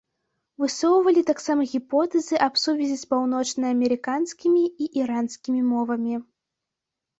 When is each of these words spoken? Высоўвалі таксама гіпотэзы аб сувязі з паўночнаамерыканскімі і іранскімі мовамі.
Высоўвалі 0.61 1.21
таксама 1.31 1.65
гіпотэзы 1.73 2.35
аб 2.47 2.57
сувязі 2.63 2.97
з 3.03 3.13
паўночнаамерыканскімі 3.13 4.63
і 4.83 4.91
іранскімі 5.05 5.61
мовамі. 5.71 6.15